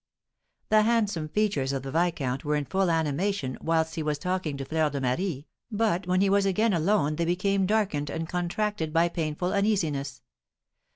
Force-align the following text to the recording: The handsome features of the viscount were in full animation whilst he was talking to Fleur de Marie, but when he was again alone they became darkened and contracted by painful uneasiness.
The 0.69 0.81
handsome 0.81 1.29
features 1.29 1.71
of 1.71 1.83
the 1.83 1.91
viscount 1.91 2.43
were 2.43 2.55
in 2.55 2.65
full 2.65 2.89
animation 2.89 3.55
whilst 3.61 3.93
he 3.93 4.01
was 4.01 4.17
talking 4.17 4.57
to 4.57 4.65
Fleur 4.65 4.89
de 4.89 4.99
Marie, 4.99 5.45
but 5.71 6.07
when 6.07 6.21
he 6.21 6.29
was 6.31 6.43
again 6.47 6.73
alone 6.73 7.17
they 7.17 7.25
became 7.25 7.67
darkened 7.67 8.09
and 8.09 8.27
contracted 8.27 8.91
by 8.93 9.09
painful 9.09 9.53
uneasiness. 9.53 10.23